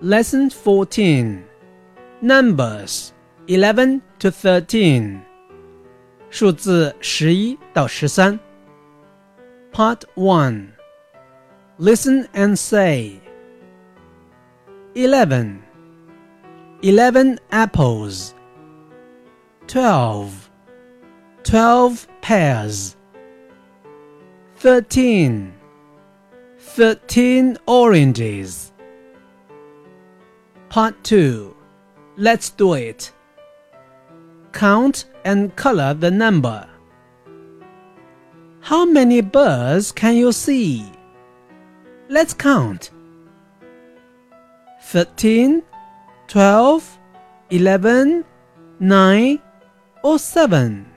[0.00, 1.44] Lesson 14
[2.20, 3.12] Numbers
[3.48, 5.20] 11 to 13.
[6.30, 8.38] 数字十一到十三。
[9.72, 10.68] Part 1
[11.78, 13.20] Listen and say
[14.94, 15.60] 11
[16.82, 18.32] 11 apples
[19.66, 20.30] 12
[21.44, 22.96] 12 pears
[24.56, 25.52] 13
[26.58, 28.69] 13 oranges
[30.71, 31.53] Part 2
[32.15, 33.11] Let's do it.
[34.53, 36.65] Count and color the number.
[38.61, 40.89] How many birds can you see?
[42.07, 42.91] Let's count.
[44.83, 45.61] 13,
[46.29, 46.99] 12,
[47.49, 48.23] 11,
[48.79, 49.39] 9,
[50.03, 50.90] or 7.